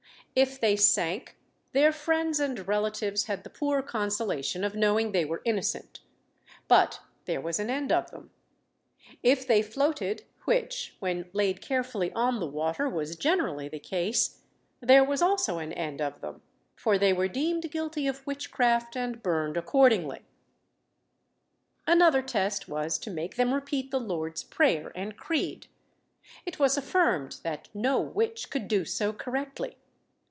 [0.33, 1.35] If they sank,
[1.73, 5.99] their friends and relatives had the poor consolation of knowing they were innocent;
[6.69, 8.31] but there was an end of them:
[9.21, 14.39] if they floated, which, when laid carefully on the water, was generally the case,
[14.79, 16.41] there was also an end of them;
[16.77, 20.21] for they were deemed guilty of witchcraft, and burned accordingly.
[21.85, 25.67] Another test was to make them repeat the Lord's prayer and creed.
[26.45, 29.75] It was affirmed that no witch could do so correctly.